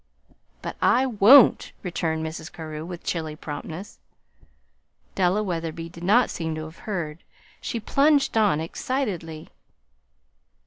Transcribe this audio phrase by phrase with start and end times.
[0.63, 2.51] "But I won't," returned Mrs.
[2.51, 3.99] Carew, with chilly promptness.
[5.13, 7.23] Della Wetherby did not seem to have heard.
[7.61, 9.49] She plunged on excitedly.